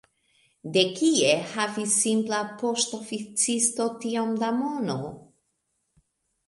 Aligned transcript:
De 0.77 0.83
kie 0.99 1.35
havis 1.51 1.97
simpla 2.05 2.41
poŝtoficisto 2.63 3.87
tiom 4.07 4.35
da 4.45 4.53
mono? 4.65 5.01